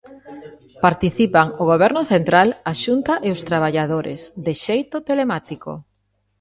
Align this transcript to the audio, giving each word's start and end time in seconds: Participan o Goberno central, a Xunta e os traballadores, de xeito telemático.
Participan 0.85 1.47
o 1.61 1.63
Goberno 1.71 2.01
central, 2.13 2.47
a 2.71 2.73
Xunta 2.83 3.13
e 3.27 3.29
os 3.35 3.41
traballadores, 3.49 4.21
de 4.45 4.53
xeito 4.65 4.97
telemático. 5.09 5.71